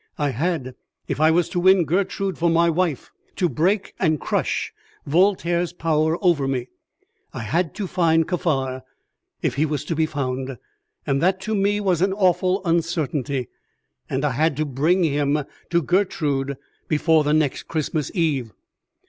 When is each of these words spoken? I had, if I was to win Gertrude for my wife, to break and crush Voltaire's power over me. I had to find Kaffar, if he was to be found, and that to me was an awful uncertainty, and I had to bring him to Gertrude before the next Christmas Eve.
I 0.17 0.31
had, 0.31 0.73
if 1.07 1.21
I 1.21 1.29
was 1.29 1.47
to 1.49 1.59
win 1.59 1.85
Gertrude 1.85 2.35
for 2.35 2.49
my 2.49 2.71
wife, 2.71 3.11
to 3.35 3.47
break 3.47 3.93
and 3.99 4.19
crush 4.19 4.73
Voltaire's 5.05 5.73
power 5.73 6.17
over 6.25 6.47
me. 6.47 6.69
I 7.35 7.41
had 7.41 7.75
to 7.75 7.85
find 7.85 8.27
Kaffar, 8.27 8.81
if 9.43 9.57
he 9.57 9.65
was 9.67 9.85
to 9.85 9.95
be 9.95 10.07
found, 10.07 10.57
and 11.05 11.21
that 11.21 11.39
to 11.41 11.53
me 11.53 11.79
was 11.79 12.01
an 12.01 12.13
awful 12.13 12.63
uncertainty, 12.65 13.49
and 14.09 14.25
I 14.25 14.31
had 14.31 14.57
to 14.57 14.65
bring 14.65 15.03
him 15.03 15.43
to 15.69 15.81
Gertrude 15.83 16.57
before 16.87 17.23
the 17.23 17.33
next 17.33 17.67
Christmas 17.67 18.09
Eve. 18.15 18.53